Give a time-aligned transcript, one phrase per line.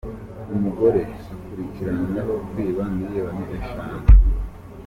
[0.55, 1.01] Umugore
[1.33, 4.05] akurikiranyweho kwiba miliyoni eshanu